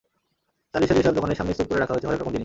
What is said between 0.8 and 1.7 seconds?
সারি এসব দোকানের সামনে স্তূপ